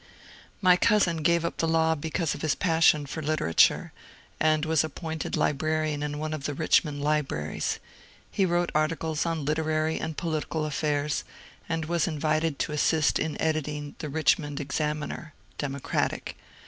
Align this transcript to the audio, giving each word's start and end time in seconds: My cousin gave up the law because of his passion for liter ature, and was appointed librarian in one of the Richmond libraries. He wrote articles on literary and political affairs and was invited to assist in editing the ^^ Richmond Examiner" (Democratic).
My 0.61 0.77
cousin 0.77 1.17
gave 1.17 1.45
up 1.45 1.57
the 1.57 1.67
law 1.67 1.93
because 1.93 2.33
of 2.33 2.41
his 2.41 2.55
passion 2.55 3.05
for 3.05 3.21
liter 3.21 3.45
ature, 3.53 3.91
and 4.39 4.65
was 4.65 4.83
appointed 4.83 5.37
librarian 5.37 6.01
in 6.01 6.17
one 6.17 6.33
of 6.33 6.45
the 6.45 6.55
Richmond 6.55 7.03
libraries. 7.03 7.77
He 8.31 8.43
wrote 8.43 8.71
articles 8.73 9.27
on 9.27 9.45
literary 9.45 9.99
and 9.99 10.17
political 10.17 10.65
affairs 10.65 11.23
and 11.69 11.85
was 11.85 12.07
invited 12.07 12.57
to 12.57 12.71
assist 12.71 13.19
in 13.19 13.39
editing 13.39 13.93
the 13.99 14.07
^^ 14.07 14.15
Richmond 14.15 14.59
Examiner" 14.59 15.35
(Democratic). 15.59 16.35